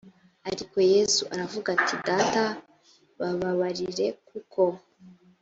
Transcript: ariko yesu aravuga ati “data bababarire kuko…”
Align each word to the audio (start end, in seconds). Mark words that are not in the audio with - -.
ariko 0.49 0.75
yesu 0.93 1.21
aravuga 1.33 1.67
ati 1.77 1.95
“data 2.07 2.43
bababarire 3.19 4.07
kuko…” 4.27 4.63